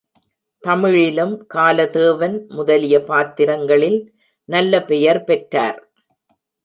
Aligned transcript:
தமிழிலும் 0.63 1.35
காலதேவன் 1.53 2.37
முதலிய 2.47 3.03
பாத்திரங்களில் 3.03 3.99
நல்ல 4.49 4.83
பெயர் 4.83 5.23
பெற்றார். 5.23 5.79